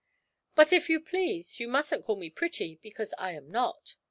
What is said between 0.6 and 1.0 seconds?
if you